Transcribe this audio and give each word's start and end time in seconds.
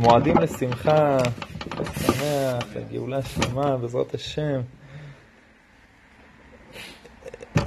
מועדים 0.00 0.38
לשמחה, 0.38 1.16
לשמח, 1.80 2.76
לגאולה 2.76 3.22
שלמה, 3.22 3.76
בעזרת 3.76 4.14
השם. 4.14 4.60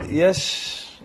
יש 0.09 0.99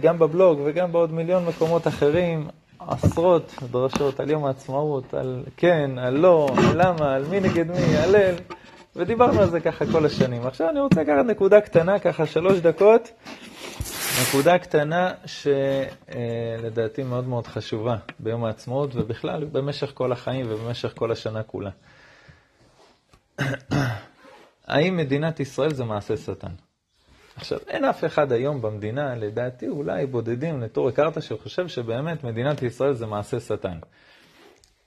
גם 0.00 0.18
בבלוג 0.18 0.60
וגם 0.64 0.92
בעוד 0.92 1.12
מיליון 1.12 1.46
מקומות 1.46 1.86
אחרים 1.86 2.48
עשרות 2.78 3.54
דרשות 3.70 4.20
על 4.20 4.30
יום 4.30 4.44
העצמאות, 4.44 5.14
על 5.14 5.44
כן, 5.56 5.90
על 5.98 6.14
לא, 6.14 6.48
על 6.56 6.82
למה, 6.86 7.14
על 7.14 7.24
מי 7.30 7.40
נגד 7.40 7.70
מי, 7.70 7.96
הלל, 7.96 8.34
ודיברנו 8.96 9.40
על 9.40 9.50
זה 9.50 9.60
ככה 9.60 9.84
כל 9.92 10.06
השנים. 10.06 10.46
עכשיו 10.46 10.68
אני 10.70 10.80
רוצה 10.80 11.00
לקחת 11.00 11.24
נקודה 11.26 11.60
קטנה, 11.60 11.98
ככה 11.98 12.26
שלוש 12.26 12.58
דקות, 12.58 13.10
נקודה 14.22 14.58
קטנה 14.58 15.12
שלדעתי 15.26 17.02
מאוד 17.02 17.28
מאוד 17.28 17.46
חשובה 17.46 17.96
ביום 18.18 18.44
העצמאות 18.44 18.90
ובכלל 18.94 19.44
במשך 19.44 19.90
כל 19.94 20.12
החיים 20.12 20.46
ובמשך 20.48 20.92
כל 20.96 21.12
השנה 21.12 21.42
כולה. 21.42 21.70
האם 24.66 24.96
מדינת 24.96 25.40
ישראל 25.40 25.74
זה 25.74 25.84
מעשה 25.84 26.16
שטן? 26.16 26.52
עכשיו, 27.36 27.58
אין 27.68 27.84
אף 27.84 28.04
אחד 28.04 28.32
היום 28.32 28.62
במדינה, 28.62 29.14
לדעתי 29.14 29.68
אולי 29.68 30.06
בודדים, 30.06 30.60
נטור 30.60 30.88
הכרת, 30.88 31.22
שחושב 31.22 31.68
שבאמת 31.68 32.24
מדינת 32.24 32.62
ישראל 32.62 32.92
זה 32.92 33.06
מעשה 33.06 33.40
שטן. 33.40 33.78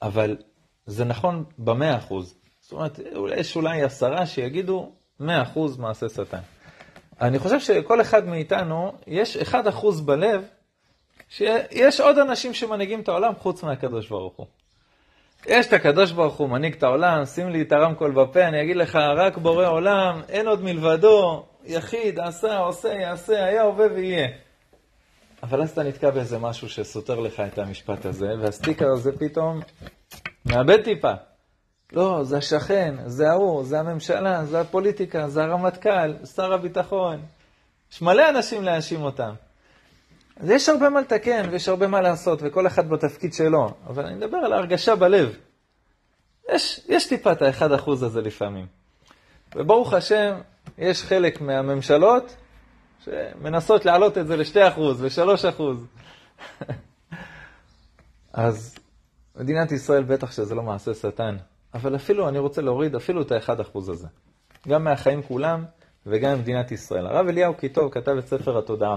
אבל 0.02 0.38
זה 0.86 1.06
נכון 1.06 1.44
במאה 1.58 1.98
אחוז. 1.98 2.36
זאת 2.62 2.72
אומרת, 2.72 3.00
יש 3.38 3.56
אולי 3.56 3.84
עשרה 3.84 4.26
שיגידו 4.26 4.92
מאה 5.20 5.42
אחוז 5.42 5.78
מעשה 5.78 6.09
שטן. 6.09 6.42
אני 7.22 7.40
חושב 7.40 7.60
שכל 7.60 8.02
אחד 8.02 8.28
מאיתנו, 8.28 8.94
יש 9.08 9.38
אחד 9.38 9.68
אחוז 9.68 10.02
בלב, 10.02 10.46
שיש 11.30 12.00
עוד 12.00 12.18
אנשים 12.18 12.54
שמנהיגים 12.54 13.00
את 13.00 13.08
העולם 13.08 13.34
חוץ 13.36 13.64
מהקדוש 13.64 14.10
ברוך 14.10 14.36
הוא. 14.36 14.48
יש 15.46 15.68
את 15.68 15.74
הקדוש 15.74 16.12
ברוך 16.12 16.36
הוא, 16.36 16.50
מנהיג 16.50 16.74
את 16.74 16.84
העולם, 16.84 17.26
שים 17.26 17.50
לי 17.50 17.62
את 17.62 17.72
הרמקול 17.72 18.12
בפה, 18.12 18.48
אני 18.48 18.64
אגיד 18.64 18.76
לך, 18.76 18.96
רק 18.96 19.38
בורא 19.38 19.68
עולם, 19.68 20.22
אין 20.30 20.48
עוד 20.48 20.64
מלבדו, 20.64 21.46
יחיד, 21.66 22.20
עשה, 22.20 22.58
עושה, 22.58 22.94
יעשה, 22.94 23.46
היה, 23.46 23.62
הווה 23.62 23.88
ויהיה. 23.96 24.28
אבל 25.44 25.62
אז 25.62 25.70
אתה 25.70 25.84
נתקע 25.84 26.09
באיזה 26.09 26.40
משהו 26.40 26.70
שסותר 26.70 27.20
לך 27.20 27.40
את 27.40 27.59
המשפט 27.59 28.06
הזה, 28.06 28.28
והסטיקר 28.42 28.88
הזה 28.92 29.12
פתאום 29.20 29.59
מאבד 30.46 30.84
טיפה. 30.84 31.14
לא, 31.94 32.24
זה 32.24 32.38
השכן, 32.38 32.96
זה 33.06 33.30
ההוא, 33.30 33.64
זה 33.64 33.80
הממשלה, 33.80 34.46
זה 34.46 34.62
הפוליטיקה, 34.62 35.30
זה 35.30 35.44
הרמטכ"ל, 35.44 36.26
שר 36.26 36.54
הביטחון. 36.54 37.22
יש 37.92 38.02
מלא 38.02 38.30
אנשים 38.30 38.64
להאשים 38.64 39.02
אותם. 39.02 39.34
אז 40.38 40.50
יש 40.50 40.70
הרבה 40.70 40.90
מה 40.90 41.02
לתקן 41.02 41.50
ויש 41.52 41.68
הרבה 41.70 41.88
מה 41.88 42.02
לעשות, 42.02 42.40
וכל 42.42 42.68
אחד 42.68 42.90
בתפקיד 42.90 43.34
שלו, 43.34 43.70
אבל 43.88 44.06
אני 44.06 44.16
מדבר 44.16 44.38
על 44.38 44.54
ההרגשה 44.54 44.96
בלב. 44.96 45.36
יש, 46.52 46.82
יש 46.88 47.08
טיפה 47.08 47.32
את 47.32 47.42
האחד 47.42 47.72
אחוז 47.72 48.04
הזה 48.04 48.22
לפעמים. 48.22 48.66
וברוך 49.56 49.94
השם, 49.94 50.40
יש 50.78 51.04
חלק 51.04 51.42
מהממשלות 51.42 52.36
שמנסות 53.06 53.86
להעלות 53.86 54.18
את 54.18 54.28
זה 54.28 54.38
ל-2% 54.38 54.80
ו-3%. 54.80 55.62
אז 58.34 58.76
מדינת 59.36 59.72
ישראל 59.72 60.04
בטח 60.04 60.32
שזה 60.32 60.56
לא 60.56 60.64
מעשה 60.64 60.94
שטן, 60.94 61.38
אבל 61.73 61.96
אפילו, 61.96 62.30
אני 62.30 62.40
רוצה 62.40 62.62
להוריד 62.62 62.96
אפילו 62.96 63.22
את 63.22 63.32
ה-1% 63.32 63.78
הזה. 63.78 64.08
גם 64.68 64.84
מהחיים 64.84 65.23
כולם 65.23 65.66
וגם 66.06 66.38
ממדינת 66.38 66.72
ישראל. 66.72 67.08
הרב 67.08 67.28
אליהו 67.28 67.54
קיטוב 67.54 67.92
כתב 67.92 68.16
את 68.20 68.28
ספר 68.28 68.58
התודעה. 68.58 68.96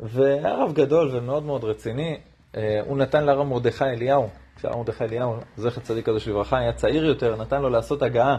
והרב 0.00 0.72
גדול 0.72 1.10
ומאוד 1.12 1.42
מאוד 1.42 1.64
רציני, 1.64 2.20
אה, 2.56 2.80
הוא 2.86 2.98
נתן 2.98 3.24
לרב 3.24 3.46
מרדכי 3.46 3.84
אליהו, 3.84 4.28
כשהרב 4.56 4.76
מרדכי 4.76 5.04
אליהו, 5.04 5.36
זכר 5.56 5.80
צדיק 5.80 6.06
קדוש 6.06 6.28
לברכה, 6.28 6.58
היה 6.58 6.72
צעיר 6.72 7.04
יותר, 7.04 7.36
נתן 7.36 7.62
לו 7.62 7.68
לעשות 7.68 8.02
הגעה 8.02 8.36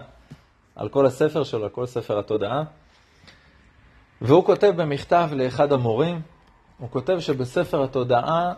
על 0.75 0.89
כל 0.89 1.05
הספר 1.05 1.44
שלו, 1.44 1.64
על 1.64 1.70
כל 1.70 1.86
ספר 1.86 2.20
התודעה. 2.20 2.64
והוא 4.22 4.45
כותב 4.45 4.73
במכתב 4.75 5.30
לאחד 5.32 5.71
המורים, 5.71 6.21
הוא 6.77 6.89
כותב 6.89 7.20
שבספר 7.20 7.83
התודעה 7.83 8.54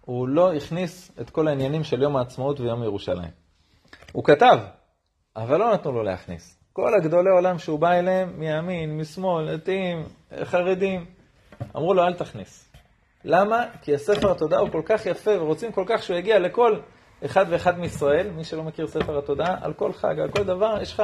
הוא 0.00 0.28
לא 0.28 0.52
הכניס 0.52 1.12
את 1.20 1.30
כל 1.30 1.48
העניינים 1.48 1.84
של 1.84 2.02
יום 2.02 2.16
העצמאות 2.16 2.60
ויום 2.60 2.82
ירושלים. 2.82 3.30
הוא 4.12 4.24
כתב, 4.24 4.58
אבל 5.36 5.58
לא 5.58 5.72
נתנו 5.72 5.92
לו 5.92 6.02
להכניס. 6.02 6.58
כל 6.72 6.94
הגדולי 6.94 7.30
עולם 7.30 7.58
שהוא 7.58 7.78
בא 7.78 7.92
אליהם, 7.92 8.32
מימין, 8.36 8.98
משמאל, 8.98 9.56
דתיים, 9.56 10.02
חרדים, 10.44 11.04
אמרו 11.76 11.94
לו, 11.94 12.06
אל 12.06 12.14
תכניס. 12.14 12.72
למה? 13.24 13.64
כי 13.82 13.94
הספר 13.94 14.30
התודעה 14.30 14.60
הוא 14.60 14.70
כל 14.70 14.82
כך 14.84 15.06
יפה, 15.06 15.30
ורוצים 15.40 15.72
כל 15.72 15.84
כך 15.86 16.02
שהוא 16.02 16.16
יגיע 16.16 16.38
לכל 16.38 16.76
אחד 17.24 17.46
ואחד 17.48 17.78
מישראל, 17.78 18.30
מי 18.30 18.44
שלא 18.44 18.62
מכיר 18.62 18.86
ספר 18.86 19.18
התודעה, 19.18 19.56
על 19.60 19.72
כל 19.72 19.92
חג, 19.92 20.20
על 20.20 20.30
כל 20.30 20.44
דבר, 20.44 20.82
יש 20.82 20.92
לך 20.92 21.02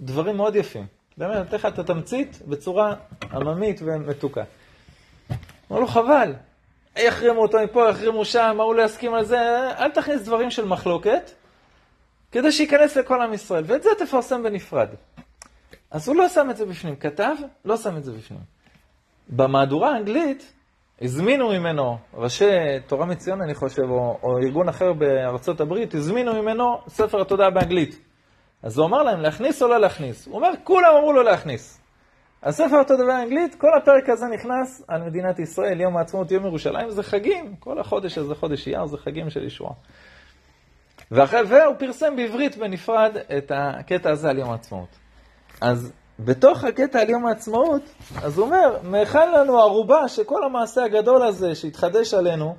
דברים 0.00 0.36
מאוד 0.36 0.56
יפים. 0.56 0.86
באמת, 1.16 1.36
נותן 1.36 1.56
לך 1.56 1.66
את 1.66 1.78
התמצית 1.78 2.42
בצורה 2.46 2.94
עממית 3.32 3.80
ומתוקה. 3.84 4.42
אמרו 5.70 5.80
לו, 5.80 5.86
חבל, 5.86 6.34
יחרימו 6.96 7.42
אותו 7.42 7.58
מפה, 7.64 7.88
יחרימו 7.90 8.24
שם, 8.24 8.56
ההוא 8.60 8.74
לא 8.74 8.82
יסכים 8.82 9.14
על 9.14 9.24
זה, 9.24 9.70
אל 9.78 9.90
תכניס 9.90 10.22
דברים 10.22 10.50
של 10.50 10.64
מחלוקת, 10.64 11.30
כדי 12.32 12.52
שייכנס 12.52 12.96
לכל 12.96 13.22
עם 13.22 13.32
ישראל, 13.32 13.64
ואת 13.66 13.82
זה 13.82 13.90
תפרסם 13.98 14.42
בנפרד. 14.42 14.88
אז 15.90 16.08
הוא 16.08 16.16
לא 16.16 16.28
שם 16.28 16.50
את 16.50 16.56
זה 16.56 16.66
בפנים, 16.66 16.96
כתב, 16.96 17.34
לא 17.64 17.76
שם 17.76 17.96
את 17.96 18.04
זה 18.04 18.12
בפנים. 18.12 18.40
במהדורה 19.28 19.94
האנגלית, 19.94 20.52
הזמינו 21.02 21.48
ממנו, 21.48 21.98
ראשי 22.14 22.50
תורה 22.86 23.06
מציון, 23.06 23.42
אני 23.42 23.54
חושב, 23.54 23.82
או, 23.82 24.18
או 24.22 24.38
ארגון 24.38 24.68
אחר 24.68 24.92
בארצות 24.92 25.60
הברית, 25.60 25.94
הזמינו 25.94 26.42
ממנו 26.42 26.78
ספר 26.88 27.20
התודעה 27.20 27.50
באנגלית. 27.50 27.98
אז 28.62 28.78
הוא 28.78 28.86
אמר 28.86 29.02
להם, 29.02 29.20
להכניס 29.20 29.62
או 29.62 29.68
לא 29.68 29.80
להכניס? 29.80 30.26
הוא 30.26 30.34
אומר, 30.34 30.50
כולם 30.64 30.94
אמרו 30.98 31.12
לו 31.12 31.22
להכניס. 31.22 31.80
הספר 32.42 32.78
אותו 32.78 32.96
דבר 32.96 33.06
באנגלית, 33.06 33.54
כל 33.54 33.74
הפרק 33.76 34.08
הזה 34.08 34.26
נכנס 34.26 34.84
על 34.88 35.02
מדינת 35.02 35.38
ישראל, 35.38 35.80
יום 35.80 35.96
העצמאות, 35.96 36.30
יום 36.30 36.46
ירושלים, 36.46 36.90
זה 36.90 37.02
חגים. 37.02 37.56
כל 37.58 37.78
החודש 37.78 38.18
הזה, 38.18 38.34
חודש 38.34 38.68
אייר, 38.68 38.86
זה 38.86 38.96
חגים 38.98 39.30
של 39.30 39.44
ישועה. 39.44 39.72
ואחרי, 41.10 41.42
והוא 41.42 41.74
פרסם 41.78 42.16
בעברית 42.16 42.56
בנפרד 42.56 43.16
את 43.38 43.52
הקטע 43.54 44.10
הזה 44.10 44.30
על 44.30 44.38
יום 44.38 44.50
העצמאות. 44.50 44.88
אז 45.60 45.92
בתוך 46.18 46.64
הקטע 46.64 47.00
על 47.00 47.10
יום 47.10 47.26
העצמאות, 47.26 47.82
אז 48.22 48.38
הוא 48.38 48.46
אומר, 48.46 48.76
מהיכן 48.82 49.32
לנו 49.32 49.58
ערובה 49.60 50.08
שכל 50.08 50.44
המעשה 50.44 50.84
הגדול 50.84 51.22
הזה 51.22 51.54
שהתחדש 51.54 52.14
עלינו, 52.14 52.56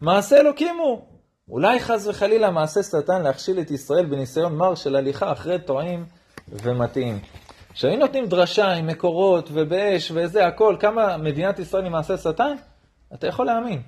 מעשה 0.00 0.36
אלוקים 0.36 0.78
הוא. 0.78 1.00
אולי 1.48 1.80
חס 1.80 2.06
וחלילה 2.06 2.50
מעשה 2.50 2.82
שטן 2.82 3.22
להכשיל 3.22 3.60
את 3.60 3.70
ישראל 3.70 4.06
בניסיון 4.06 4.56
מר 4.56 4.74
של 4.74 4.96
הליכה 4.96 5.32
אחרי 5.32 5.58
טועים 5.58 6.04
ומטעים. 6.48 7.18
כשהיינו 7.72 8.06
נותנים 8.06 8.26
דרשה 8.26 8.72
עם 8.72 8.86
מקורות 8.86 9.48
ובאש 9.52 10.12
וזה, 10.14 10.46
הכל, 10.46 10.76
כמה 10.80 11.16
מדינת 11.16 11.58
ישראל 11.58 11.84
היא 11.84 11.92
מעשה 11.92 12.16
שטן, 12.16 12.54
אתה 13.14 13.26
יכול 13.26 13.46
להאמין. 13.46 13.82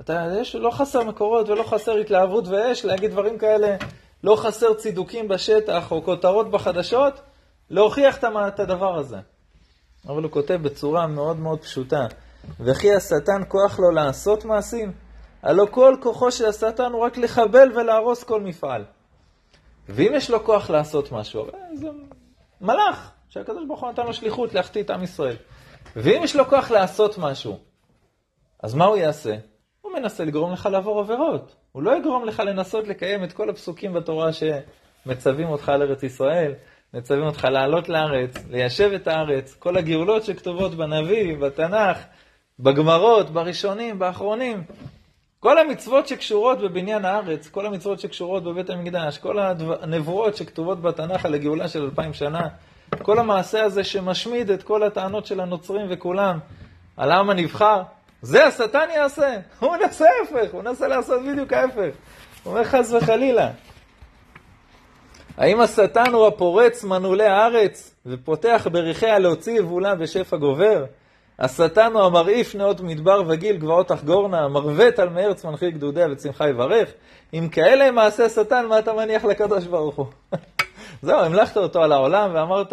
אתה, 0.00 0.26
יש, 0.40 0.54
לא 0.54 0.70
חסר 0.70 1.04
מקורות 1.04 1.48
ולא 1.48 1.62
חסר 1.62 1.92
התלהבות 1.96 2.48
ואש 2.48 2.84
להגיד 2.84 3.10
דברים 3.10 3.38
כאלה, 3.38 3.76
לא 4.24 4.36
חסר 4.36 4.74
צידוקים 4.74 5.28
בשטח 5.28 5.90
או 5.92 6.04
כותרות 6.04 6.50
בחדשות, 6.50 7.20
להוכיח 7.70 8.18
את 8.18 8.60
הדבר 8.60 8.98
הזה. 8.98 9.16
אבל 10.08 10.22
הוא 10.22 10.30
כותב 10.30 10.58
בצורה 10.62 11.06
מאוד 11.06 11.38
מאוד 11.38 11.58
פשוטה, 11.62 12.06
וכי 12.60 12.94
השטן 12.94 13.42
כוח 13.48 13.78
לו 13.78 13.90
לעשות 13.90 14.44
מעשים? 14.44 14.92
הלא 15.42 15.66
כל 15.70 15.96
כוחו 16.02 16.30
של 16.30 16.46
השטן 16.46 16.92
הוא 16.92 17.04
רק 17.04 17.16
לחבל 17.16 17.72
ולהרוס 17.76 18.24
כל 18.24 18.40
מפעל. 18.40 18.84
ואם 19.88 20.12
יש 20.14 20.30
לו 20.30 20.44
כוח 20.44 20.70
לעשות 20.70 21.12
משהו, 21.12 21.46
זה 21.74 21.88
מלאך, 22.60 23.10
שהקדוש 23.28 23.64
ברוך 23.68 23.80
הוא 23.80 23.90
נתן 23.90 24.06
לו 24.06 24.14
שליחות 24.14 24.54
להחטיא 24.54 24.82
את 24.82 24.90
עם 24.90 25.02
ישראל. 25.02 25.36
ואם 25.96 26.20
יש 26.22 26.36
לו 26.36 26.44
כוח 26.48 26.70
לעשות 26.70 27.18
משהו, 27.18 27.58
אז 28.62 28.74
מה 28.74 28.84
הוא 28.84 28.96
יעשה? 28.96 29.34
מנסה 30.04 30.24
לגרום 30.24 30.52
לך 30.52 30.68
לעבור 30.72 31.00
עבירות. 31.00 31.54
הוא 31.72 31.82
לא 31.82 31.96
יגרום 31.96 32.24
לך 32.24 32.40
לנסות 32.46 32.88
לקיים 32.88 33.24
את 33.24 33.32
כל 33.32 33.50
הפסוקים 33.50 33.92
בתורה 33.92 34.30
שמצווים 34.32 35.48
אותך 35.48 35.68
על 35.68 35.82
ארץ 35.82 36.02
ישראל, 36.02 36.52
מצווים 36.94 37.22
אותך 37.22 37.44
לעלות 37.50 37.88
לארץ, 37.88 38.34
ליישב 38.50 38.90
את 38.94 39.08
הארץ, 39.08 39.54
כל 39.58 39.76
הגאולות 39.76 40.24
שכתובות 40.24 40.74
בנביא, 40.74 41.36
בתנ"ך, 41.36 41.98
בגמרות, 42.58 43.30
בראשונים, 43.30 43.98
באחרונים. 43.98 44.64
כל 45.40 45.58
המצוות 45.58 46.08
שקשורות 46.08 46.58
בבניין 46.60 47.04
הארץ, 47.04 47.48
כל 47.48 47.66
המצוות 47.66 48.00
שקשורות 48.00 48.44
בבית 48.44 48.70
המקדש, 48.70 49.18
כל 49.18 49.38
הנבואות 49.82 50.36
שכתובות 50.36 50.82
בתנ"ך 50.82 51.24
על 51.24 51.34
הגאולה 51.34 51.68
של 51.68 51.82
אלפיים 51.82 52.12
שנה, 52.12 52.48
כל 53.02 53.18
המעשה 53.18 53.64
הזה 53.64 53.84
שמשמיד 53.84 54.50
את 54.50 54.62
כל 54.62 54.82
הטענות 54.82 55.26
של 55.26 55.40
הנוצרים 55.40 55.86
וכולם 55.90 56.38
על 56.96 57.12
העם 57.12 57.30
הנבחר, 57.30 57.82
זה 58.24 58.46
השטן 58.46 58.88
יעשה. 58.94 59.36
הוא 59.60 59.76
מנסה 59.76 60.04
ההפך, 60.20 60.52
הוא 60.52 60.62
מנסה 60.62 60.88
לעשות 60.88 61.22
בדיוק 61.22 61.52
ההפך. 61.52 61.94
הוא 62.42 62.52
אומר 62.52 62.64
חס 62.64 62.92
וחלילה. 62.92 63.50
האם 65.36 65.60
השטן 65.60 66.12
הוא 66.12 66.26
הפורץ 66.26 66.84
מנעולי 66.84 67.26
הארץ 67.26 67.94
ופותח 68.06 68.66
בריחיה 68.72 69.18
להוציא 69.18 69.58
יבולה 69.58 69.94
בשפע 69.94 70.36
גובר? 70.36 70.84
השטן 71.38 71.92
הוא 71.92 72.02
המרעיף 72.02 72.54
נאות 72.54 72.80
מדבר 72.80 73.22
וגיל 73.28 73.56
גבעות 73.56 73.88
תחגורנה, 73.88 74.44
המרבט 74.44 74.98
על 74.98 75.08
מארץ 75.08 75.44
מנחיל 75.44 75.70
גדודיה 75.70 76.06
וצמחה 76.10 76.48
יברך. 76.48 76.88
אם 77.34 77.48
כאלה 77.52 77.84
הם 77.84 77.94
מעשי 77.94 78.28
שטן, 78.28 78.66
מה 78.66 78.78
אתה 78.78 78.92
מניח 78.92 79.24
לקדוש 79.24 79.64
ברוך 79.64 79.96
הוא? 79.96 80.06
זהו, 81.02 81.20
המלכת 81.20 81.56
אותו 81.56 81.82
על 81.82 81.92
העולם 81.92 82.30
ואמרת, 82.34 82.72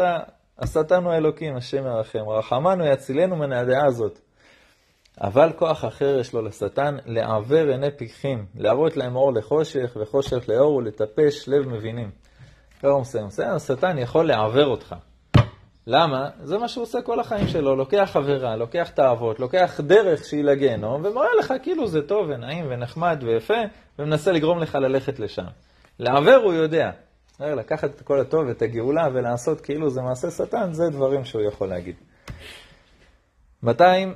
השטן 0.59 1.03
הוא 1.03 1.13
אלוקים, 1.13 1.56
השם 1.56 1.86
ירחם. 1.86 2.30
רחמנו 2.30 2.86
יצילנו 2.86 3.36
מן 3.36 3.53
הדעה 3.53 3.86
הזאת. 3.86 4.19
אבל 5.21 5.51
כוח 5.56 5.85
אחר 5.85 6.19
יש 6.19 6.33
לו 6.33 6.41
לשטן, 6.41 6.97
לעוור 7.06 7.68
עיני 7.69 7.91
פיקחים, 7.97 8.45
להראות 8.56 8.97
להם 8.97 9.15
אור 9.15 9.33
לחושך 9.33 9.97
וחושך 10.01 10.50
לאור 10.50 10.75
ולטפש 10.75 11.47
לב 11.47 11.68
מבינים. 11.68 12.12
ככה 12.79 12.88
הוא 12.88 13.01
מסיים. 13.01 13.27
השטן 13.56 13.97
יכול 13.97 14.27
לעוור 14.27 14.65
אותך. 14.65 14.95
למה? 15.88 16.29
זה 16.44 16.57
מה 16.57 16.68
שהוא 16.68 16.83
עושה 16.83 17.01
כל 17.01 17.19
החיים 17.19 17.47
שלו, 17.47 17.75
לוקח 17.75 18.09
חברה, 18.13 18.56
לוקח 18.56 18.89
תאוות, 18.89 19.39
לוקח 19.39 19.79
דרך 19.83 20.25
שהיא 20.25 20.44
לגיהנום, 20.44 21.06
ומראה 21.06 21.29
לך 21.39 21.53
כאילו 21.63 21.88
זה 21.88 22.01
טוב 22.01 22.29
ונעים 22.29 22.65
ונחמד 22.69 23.24
ויפה, 23.27 23.62
ומנסה 24.00 24.31
לגרום 24.31 24.59
לך 24.59 24.75
ללכת 24.75 25.19
לשם. 25.19 25.45
לעוור 26.00 26.44
הוא 26.44 26.53
יודע. 26.53 26.91
לקחת 27.39 27.89
את 27.95 28.01
כל 28.01 28.19
הטוב, 28.19 28.47
את 28.50 28.62
הגאולה, 28.62 29.07
ולעשות 29.13 29.62
כאילו 29.62 29.89
זה 29.89 30.01
מעשה 30.01 30.31
שטן, 30.31 30.74
זה 30.74 30.89
דברים 30.89 31.25
שהוא 31.25 31.41
יכול 31.41 31.67
להגיד. 31.67 31.95
200, 33.63 34.13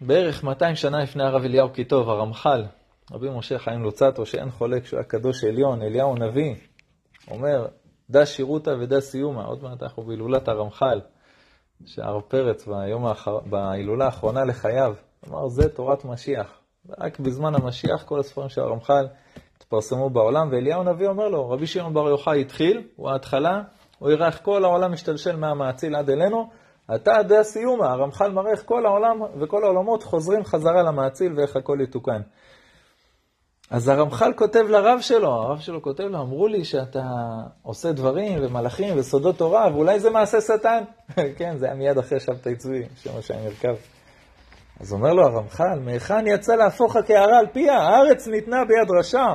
בערך 0.00 0.44
200 0.44 0.74
שנה 0.74 1.02
לפני 1.02 1.22
הרב 1.24 1.44
אליהו 1.44 1.70
קיטוב, 1.70 2.08
הרמח"ל, 2.08 2.64
רבי 3.12 3.28
משה 3.30 3.58
חיים 3.58 3.82
לוצטו, 3.82 4.26
שאין 4.26 4.50
חולק 4.50 4.86
שהוא 4.86 4.98
היה 4.98 5.04
קדוש 5.04 5.44
עליון, 5.44 5.82
אליהו 5.82 6.14
נביא, 6.14 6.54
אומר, 7.30 7.66
דא 8.10 8.24
שירותא 8.24 8.70
ודא 8.80 9.00
סיומא. 9.00 9.42
עוד 9.46 9.62
מעט 9.62 9.82
אנחנו 9.82 10.02
בהילולת 10.02 10.48
הרמח"ל, 10.48 11.00
שהרב 11.86 12.22
פרץ 12.28 12.66
ביום 12.66 13.06
האחר... 13.06 13.38
בהילולה 13.40 14.04
האחרונה 14.04 14.44
לחייו, 14.44 14.94
אמר, 15.28 15.48
זה 15.48 15.68
תורת 15.68 16.04
משיח. 16.04 16.60
רק 16.98 17.20
בזמן 17.20 17.54
המשיח 17.54 18.02
כל 18.04 18.20
הספרים 18.20 18.48
של 18.48 18.60
הרמח"ל 18.60 19.06
התפרסמו 19.56 20.10
בעולם, 20.10 20.48
ואליהו 20.52 20.80
הנביא 20.80 21.06
אומר 21.06 21.28
לו, 21.28 21.50
רבי 21.50 21.66
שמעון 21.66 21.94
בר 21.94 22.08
יוחאי 22.08 22.40
התחיל, 22.40 22.82
הוא 22.96 23.10
ההתחלה, 23.10 23.62
הוא 23.98 24.10
יראה 24.10 24.26
איך 24.26 24.40
כל 24.42 24.64
העולם 24.64 24.92
משתלשל 24.92 25.36
מהמאציל 25.36 25.96
עד 25.96 26.10
אלינו, 26.10 26.50
אתה 26.94 27.22
דא 27.22 27.42
סיומא, 27.42 27.84
הרמח"ל 27.84 28.30
מראה 28.30 28.50
איך 28.50 28.62
כל 28.66 28.86
העולם 28.86 29.20
וכל 29.40 29.64
העולמות 29.64 30.02
חוזרים 30.02 30.44
חזרה 30.44 30.82
למאציל 30.82 31.32
ואיך 31.36 31.56
הכל 31.56 31.78
יתוקן. 31.82 32.20
אז 33.70 33.88
הרמח"ל 33.88 34.32
כותב 34.36 34.60
לרב 34.68 35.00
שלו, 35.00 35.28
הרב 35.28 35.60
שלו 35.60 35.82
כותב 35.82 36.04
לו, 36.04 36.20
אמרו 36.20 36.48
לי 36.48 36.64
שאתה 36.64 37.02
עושה 37.62 37.92
דברים 37.92 38.38
ומלאכים 38.42 38.98
וסודות 38.98 39.38
תורה, 39.38 39.68
ואולי 39.72 40.00
זה 40.00 40.10
מעשה 40.10 40.40
שטן. 40.40 40.82
כן, 41.38 41.56
זה 41.58 41.66
היה 41.66 41.74
מיד 41.74 41.98
אחרי 41.98 42.20
שבתאי 42.20 42.56
צבי, 42.56 42.82
שם 42.96 43.10
השם 43.18 43.34
ירכב. 43.44 43.74
אז 44.80 44.92
אומר 44.92 45.12
לו 45.12 45.22
הרמח"ל, 45.26 45.78
מהיכן 45.84 46.26
יצא 46.26 46.54
להפוך 46.54 46.96
הקערה 46.96 47.38
על 47.38 47.46
פיה? 47.52 47.78
הארץ 47.78 48.28
ניתנה 48.28 48.64
ביד 48.64 48.90
רשע, 48.98 49.34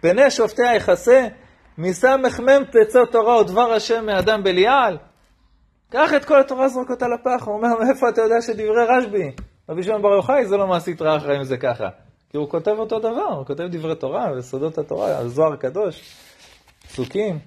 פני 0.00 0.30
שופטיה 0.30 0.74
יכסה, 0.74 1.28
מסמ"ם 1.78 2.62
תצא 2.70 3.04
תורה 3.12 3.40
ודבר 3.40 3.72
השם 3.72 4.06
מאדם 4.06 4.42
בליעל. 4.42 4.98
קח 5.92 6.14
את 6.16 6.24
כל 6.24 6.40
התורה, 6.40 6.68
זרוק 6.68 6.90
אותה 6.90 7.08
לפח. 7.08 7.44
הוא 7.44 7.54
אומר, 7.54 7.68
מאיפה 7.84 8.08
אתה 8.08 8.22
יודע 8.22 8.42
שדברי 8.42 8.84
רשב"י? 8.88 9.30
רבי 9.68 9.82
שמעון 9.82 10.02
בר 10.02 10.08
יוחאי 10.08 10.46
זה 10.46 10.56
לא 10.56 10.66
מעשית 10.66 11.02
רעה 11.02 11.16
אחרי 11.16 11.38
אם 11.38 11.44
זה 11.44 11.56
ככה. 11.56 11.88
כי 12.30 12.36
הוא 12.36 12.48
כותב 12.48 12.74
אותו 12.78 12.98
דבר, 12.98 13.32
הוא 13.36 13.46
כותב 13.46 13.64
דברי 13.70 13.94
תורה 13.94 14.26
וסודות 14.36 14.78
התורה, 14.78 15.18
הזוהר 15.18 15.52
הקדוש, 15.52 16.02
פסוקים. 16.88 17.38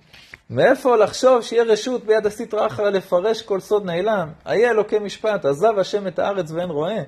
מאיפה 0.50 0.96
לחשוב 0.96 1.42
שיהיה 1.42 1.64
רשות 1.64 2.06
ביד 2.06 2.26
הסטרא 2.26 2.68
אחרא 2.68 2.90
לפרש 2.90 3.42
כל 3.42 3.60
סוד 3.60 3.86
נעלם? 3.86 4.30
איה 4.48 4.72
אלוקי 4.72 5.00
משפט, 5.00 5.46
עזב 5.46 5.80
השם 5.80 6.08
את 6.08 6.20
הארץ 6.20 6.52
ואין 6.52 6.70
רואה. 6.70 7.02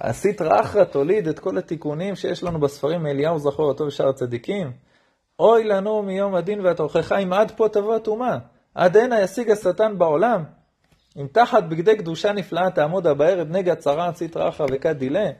הסטרא 0.00 0.60
אחרא 0.60 0.84
תוליד 0.84 1.28
את 1.28 1.38
כל 1.38 1.58
התיקונים 1.58 2.16
שיש 2.16 2.42
לנו 2.42 2.60
בספרים 2.60 3.02
מאליהו 3.02 3.38
זכור 3.38 3.70
הטוב 3.70 3.86
ושאר 3.86 4.08
הצדיקים. 4.08 4.72
אוי 5.38 5.64
לנו 5.64 6.02
מיום 6.02 6.34
הדין 6.34 6.60
והתוכחה 6.60 7.18
אם 7.18 7.32
עד 7.32 7.50
פה 7.50 7.68
תבוא 7.68 7.94
הטומאה. 7.94 8.38
עד 8.74 8.96
הנה 8.96 9.20
ישיג 9.20 9.50
השטן 9.50 9.98
בעולם. 9.98 10.44
אם 11.16 11.26
תחת 11.32 11.64
בגדי 11.64 11.96
קדושה 11.96 12.32
נפלאה 12.32 12.70
תעמוד 12.70 13.06
הבערב 13.06 13.48
נגע 13.50 13.74
צרה 13.74 14.12
סטרא 14.14 14.48
אחרא 14.48 14.66
וכד 14.70 14.98
דילה. 14.98 15.30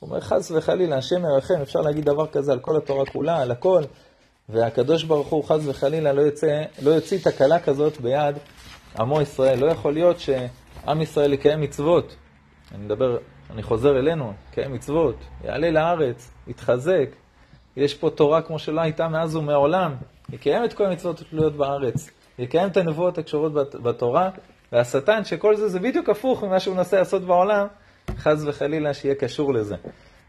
הוא 0.00 0.10
אומר, 0.10 0.20
חס 0.20 0.50
וחלילה, 0.50 0.96
השם 0.96 1.24
ירחם, 1.24 1.54
אפשר 1.62 1.80
להגיד 1.80 2.04
דבר 2.04 2.26
כזה 2.26 2.52
על 2.52 2.60
כל 2.60 2.76
התורה 2.76 3.06
כולה, 3.06 3.42
על 3.42 3.50
הכל, 3.50 3.82
והקדוש 4.48 5.04
ברוך 5.04 5.28
הוא, 5.28 5.44
חס 5.44 5.60
וחלילה, 5.66 6.12
לא, 6.12 6.20
יוצא, 6.20 6.62
לא 6.82 6.90
יוציא 6.90 7.18
תקלה 7.18 7.60
כזאת 7.60 8.00
ביד 8.00 8.36
עמו 8.98 9.20
ישראל. 9.20 9.58
לא 9.58 9.66
יכול 9.66 9.92
להיות 9.92 10.16
שעם 10.20 11.00
ישראל 11.00 11.32
יקיים 11.32 11.60
מצוות. 11.60 12.16
אני 12.74 12.84
מדבר, 12.84 13.18
אני 13.50 13.62
חוזר 13.62 13.98
אלינו, 13.98 14.32
יקיים 14.50 14.72
מצוות, 14.72 15.16
יעלה 15.44 15.70
לארץ, 15.70 16.30
יתחזק. 16.46 17.08
יש 17.76 17.94
פה 17.94 18.10
תורה 18.10 18.42
כמו 18.42 18.58
שלא 18.58 18.80
הייתה 18.80 19.08
מאז 19.08 19.36
ומעולם. 19.36 19.94
יקיים 20.32 20.64
את 20.64 20.72
כל 20.72 20.86
המצוות 20.86 21.20
התלויות 21.20 21.56
בארץ. 21.56 22.10
יקיים 22.38 22.68
את 22.68 22.76
הנבואות 22.76 23.18
הקשורות 23.18 23.52
בתורה, 23.82 24.30
והשטן, 24.72 25.24
שכל 25.24 25.56
זה 25.56 25.68
זה 25.68 25.80
בדיוק 25.80 26.08
הפוך 26.08 26.44
ממה 26.44 26.60
שהוא 26.60 26.76
מנסה 26.76 26.98
לעשות 26.98 27.22
בעולם, 27.22 27.66
חס 28.16 28.42
וחלילה 28.46 28.94
שיהיה 28.94 29.14
קשור 29.14 29.54
לזה. 29.54 29.76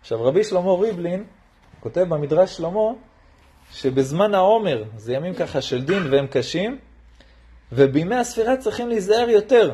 עכשיו, 0.02 0.24
רבי 0.24 0.44
שלמה 0.44 0.74
ריבלין 0.74 1.24
כותב 1.80 2.02
במדרש 2.10 2.58
שלמה, 2.58 2.92
שבזמן 3.72 4.36
העומר, 4.36 4.84
זה 4.98 5.14
ימים 5.14 5.34
ככה 5.34 5.62
של 5.62 5.84
דין 5.84 6.14
והם 6.14 6.28
קשים, 6.28 6.78
ובימי 7.72 8.16
הספירה 8.16 8.58
צריכים 8.58 8.90
להיזהר 8.90 9.30
יותר 9.30 9.72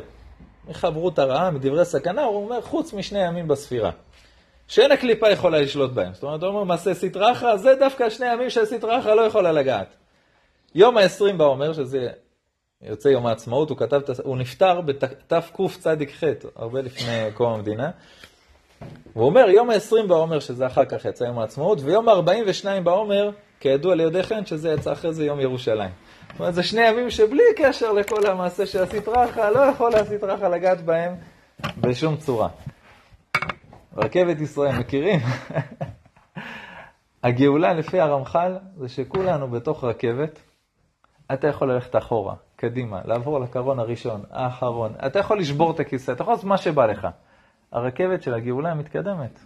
מחברות 0.70 1.20
הרעה, 1.20 1.52
מדברי 1.52 1.86
סכנה, 1.86 2.24
הוא 2.24 2.44
אומר, 2.44 2.62
חוץ 2.62 2.94
משני 2.94 3.28
ימים 3.28 3.48
בספירה. 3.48 3.92
שאין 4.68 4.92
הקליפה 4.92 5.30
יכולה 5.30 5.60
לשלוט 5.60 5.92
בהם. 5.92 6.14
זאת 6.14 6.24
אומרת, 6.24 6.44
הוא 6.44 6.50
אומר, 6.50 6.64
מעשה 6.64 6.94
סטרחה, 6.94 7.58
זה 7.58 7.76
דווקא 7.80 8.10
שני 8.10 8.34
ימים 8.34 8.50
שהסטרחה 8.50 9.16
לא 9.16 9.22
יכולה 9.22 9.52
לגעת. 9.52 9.96
יום 10.76 10.98
ה-20 10.98 11.34
בעומר, 11.38 11.74
שזה 11.74 12.10
יוצא 12.82 13.08
יום 13.08 13.26
העצמאות, 13.26 13.70
הוא 13.70 13.78
כתב, 13.78 14.02
הוא 14.24 14.38
נפטר 14.38 14.82
בתקצ"ח, 14.82 15.52
הרבה 16.56 16.82
לפני 16.82 17.32
קום 17.34 17.54
המדינה. 17.54 17.92
הוא 19.14 19.26
אומר, 19.26 19.50
יום 19.50 19.70
ה-20 19.70 20.08
בעומר, 20.08 20.40
שזה 20.40 20.68
אחר 20.68 20.86
כך 20.86 21.06
יצא 21.06 21.24
יום 21.24 21.40
העצמאות, 21.40 21.80
ויום 21.82 22.10
ה-42 22.10 22.82
בעומר, 22.84 23.30
כידוע 23.60 23.96
ליודעי 23.96 24.24
חן, 24.24 24.46
שזה 24.46 24.72
יצא 24.72 24.94
אחרי 24.94 25.14
זה 25.14 25.26
יום 25.26 25.40
ירושלים. 25.40 25.90
זאת 26.32 26.40
אומרת, 26.40 26.54
זה 26.54 26.64
שני 26.64 26.88
ימים 26.88 27.10
שבלי 27.10 27.44
קשר 27.56 27.92
לכל 27.92 28.26
המעשה 28.28 28.66
של 28.66 28.84
הסטרחה, 28.84 29.50
לא 29.50 29.60
יכול 29.60 29.96
הסטרחה 29.96 30.50
לגעת 30.50 30.82
בהם 30.82 31.16
בשום 31.78 32.18
צורה. 32.18 32.50
רכבת 33.98 34.42
ישראל, 34.42 34.80
מכירים? 34.80 35.20
הגאולה 37.24 37.74
לפי 37.74 38.00
הרמח"ל 38.00 38.58
זה 38.78 38.90
שכולנו 38.90 39.48
בתוך 39.48 39.84
רכבת, 39.84 40.40
אתה 41.34 41.48
יכול 41.48 41.72
ללכת 41.72 41.96
אחורה, 41.96 42.36
קדימה, 42.56 43.02
לעבור 43.06 43.40
לקרון 43.40 43.80
הראשון, 43.80 44.22
האחרון. 44.32 44.94
אתה 45.06 45.20
יכול 45.20 45.40
לשבור 45.40 45.72
את 45.72 45.80
הכיסא, 45.80 46.12
אתה 46.12 46.22
יכול 46.22 46.34
לעשות 46.34 46.46
מה 46.46 46.58
שבא 46.58 46.86
לך. 46.86 47.08
הרכבת 47.72 48.24
של 48.24 48.34
הגאולה 48.34 48.74
מתקדמת. 48.74 49.40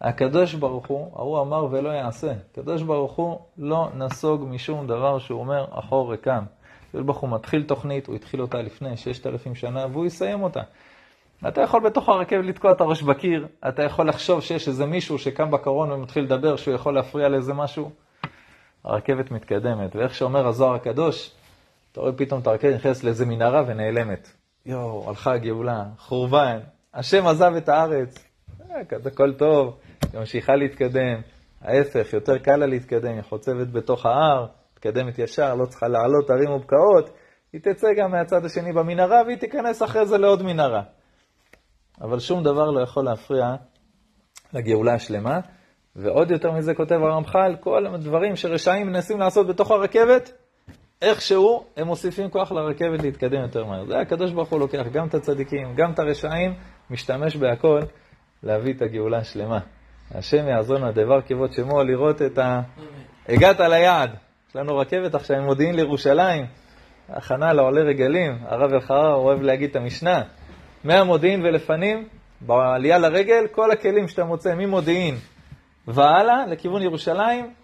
הקדוש 0.00 0.54
ברוך 0.54 0.86
הוא, 0.86 1.10
ההוא 1.16 1.40
אמר 1.40 1.66
ולא 1.70 1.88
יעשה. 1.88 2.32
הקדוש 2.52 2.82
ברוך 2.82 3.12
הוא 3.12 3.38
לא 3.58 3.88
נסוג 3.94 4.44
משום 4.50 4.86
דבר 4.86 5.18
שהוא 5.18 5.40
אומר 5.40 5.64
אחור 5.70 6.12
רקם. 6.12 6.44
הקדוש 6.88 7.04
ברוך 7.04 7.18
הוא 7.18 7.30
מתחיל 7.30 7.62
תוכנית, 7.62 8.06
הוא 8.06 8.16
התחיל 8.16 8.42
אותה 8.42 8.58
לפני 8.58 8.96
ששת 8.96 9.26
אלפים 9.26 9.54
שנה 9.54 9.86
והוא 9.92 10.06
יסיים 10.06 10.42
אותה. 10.42 10.60
אתה 11.48 11.60
יכול 11.60 11.80
בתוך 11.80 12.08
הרכבת 12.08 12.44
לתקוע 12.44 12.72
את 12.72 12.80
הראש 12.80 13.02
בקיר, 13.02 13.46
אתה 13.68 13.82
יכול 13.82 14.08
לחשוב 14.08 14.40
שיש 14.40 14.68
איזה 14.68 14.86
מישהו 14.86 15.18
שקם 15.18 15.50
בקרון 15.50 15.92
ומתחיל 15.92 16.24
לדבר 16.24 16.56
שהוא 16.56 16.74
יכול 16.74 16.94
להפריע 16.94 17.28
לאיזה 17.28 17.54
משהו. 17.54 17.90
הרכבת 18.86 19.30
מתקדמת, 19.30 19.96
ואיך 19.96 20.14
שאומר 20.14 20.46
הזוהר 20.46 20.74
הקדוש, 20.74 21.34
אתה 21.92 22.00
רואה 22.00 22.12
פתאום 22.12 22.40
את 22.40 22.46
הרכבת 22.46 22.74
נכנסת 22.74 23.04
לאיזה 23.04 23.26
מנהרה 23.26 23.62
ונעלמת. 23.66 24.32
יואו, 24.66 25.08
הלכה 25.08 25.32
הגאולה, 25.32 25.84
חורבן, 25.98 26.58
השם 26.94 27.26
עזב 27.26 27.52
את 27.56 27.68
הארץ. 27.68 28.24
אה, 28.70 28.76
הכל 29.06 29.32
טוב, 29.32 29.78
היא 30.12 30.20
ממשיכה 30.20 30.56
להתקדם. 30.56 31.20
ההפך, 31.60 32.12
יותר 32.12 32.38
קל 32.38 32.56
לה 32.56 32.66
להתקדם, 32.66 33.14
היא 33.14 33.22
חוצבת 33.22 33.68
בתוך 33.68 34.06
ההר, 34.06 34.46
מתקדמת 34.72 35.18
ישר, 35.18 35.54
לא 35.54 35.66
צריכה 35.66 35.88
לעלות 35.88 36.30
הרים 36.30 36.50
ובקעות, 36.50 37.10
היא 37.52 37.60
תצא 37.60 37.88
גם 37.98 38.10
מהצד 38.10 38.44
השני 38.44 38.72
במנהרה 38.72 39.22
והיא 39.26 39.36
תיכנס 39.36 39.82
אחרי 39.82 40.06
זה 40.06 40.18
לעוד 40.18 40.42
מנהרה. 40.42 40.82
אבל 42.00 42.18
שום 42.18 42.42
דבר 42.42 42.70
לא 42.70 42.80
יכול 42.80 43.04
להפריע 43.04 43.54
לגאולה 44.52 44.94
השלמה. 44.94 45.40
ועוד 45.96 46.30
יותר 46.30 46.52
מזה 46.52 46.74
כותב 46.74 46.94
הרמח"ל, 47.02 47.56
כל 47.60 47.86
הדברים 47.86 48.36
שרשעים 48.36 48.86
מנסים 48.86 49.20
לעשות 49.20 49.46
בתוך 49.46 49.70
הרכבת, 49.70 50.32
איכשהו 51.02 51.64
הם 51.76 51.86
מוסיפים 51.86 52.30
כוח 52.30 52.52
לרכבת 52.52 53.02
להתקדם 53.02 53.42
יותר 53.42 53.64
מהר. 53.64 53.84
זה 53.86 53.98
הקדוש 53.98 54.32
ברוך 54.32 54.48
הוא 54.48 54.60
לוקח 54.60 54.86
גם 54.92 55.06
את 55.06 55.14
הצדיקים, 55.14 55.74
גם 55.76 55.92
את 55.92 55.98
הרשעים, 55.98 56.54
משתמש 56.90 57.36
בהכל 57.36 57.80
להביא 58.42 58.74
את 58.74 58.82
הגאולה 58.82 59.18
השלמה. 59.18 59.58
השם 60.14 60.48
יעזור 60.48 60.76
לנו 60.76 60.86
הדבר 60.86 61.22
כבוד 61.22 61.52
שמו, 61.52 61.82
לראות 61.82 62.22
את 62.22 62.38
ה... 62.38 62.60
הגעת 63.28 63.60
ליעד. 63.60 64.10
יש 64.50 64.56
לנו 64.56 64.76
רכבת 64.76 65.14
עכשיו 65.14 65.42
ממודיעין 65.42 65.74
לירושלים, 65.74 66.46
הכנה 67.08 67.52
לעולי 67.52 67.82
רגלים. 67.82 68.38
הרב 68.44 68.72
אלחרר 68.72 69.14
אוהב 69.14 69.42
להגיד 69.42 69.70
את 69.70 69.76
המשנה. 69.76 70.22
מהמודיעין 70.84 71.42
ולפנים, 71.42 72.08
בעלייה 72.40 72.98
לרגל, 72.98 73.46
כל 73.52 73.70
הכלים 73.70 74.08
שאתה 74.08 74.24
מוצא 74.24 74.54
ממודיעין 74.54 75.14
והלאה, 75.86 76.46
לכיוון 76.46 76.82
ירושלים, 76.82 77.54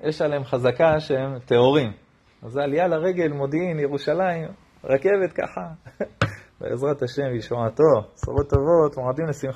יש 0.00 0.22
עליהם 0.22 0.44
חזקה 0.44 1.00
שהם 1.00 1.38
טהורים. 1.38 1.92
אז 2.42 2.52
זה 2.52 2.62
עלייה 2.62 2.88
לרגל, 2.88 3.28
מודיעין, 3.32 3.78
ירושלים, 3.78 4.48
רכבת 4.84 5.32
ככה. 5.32 5.60
בעזרת 6.60 7.02
השם, 7.02 7.34
ישועתו, 7.36 7.92
בשורות 8.14 8.48
טובות, 8.50 8.96
מועדים 8.96 9.26
לשמחה. 9.26 9.48